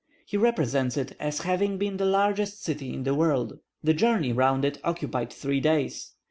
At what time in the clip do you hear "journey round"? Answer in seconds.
3.93-4.65